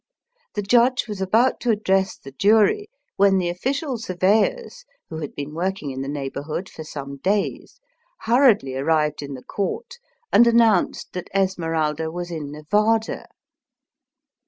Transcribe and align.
The 0.55 0.63
judge 0.63 1.07
was 1.07 1.21
about 1.21 1.59
to 1.59 1.69
address 1.69 2.17
the 2.17 2.31
jury, 2.31 2.89
when 3.17 3.37
the 3.37 3.49
official 3.49 3.99
surveyors, 3.99 4.83
who 5.11 5.17
had 5.19 5.35
been 5.35 5.53
working 5.53 5.91
in 5.91 6.01
the 6.01 6.07
neighbourhood 6.07 6.67
for 6.69 6.83
some 6.83 7.17
days, 7.17 7.79
hurriedly 8.21 8.75
arrived 8.75 9.21
in 9.21 9.35
the 9.35 9.43
court 9.43 9.99
and 10.33 10.47
announced 10.47 11.13
that 11.13 11.29
Esmeralda 11.35 12.09
was 12.09 12.31
in 12.31 12.51
Nevada. 12.51 13.27